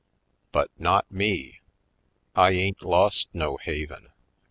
But 0.51 0.71
not 0.79 1.11
me! 1.11 1.59
I 2.35 2.53
ain't 2.53 2.81
lost 2.81 3.27
no 3.35 3.57
haven. 3.57 4.09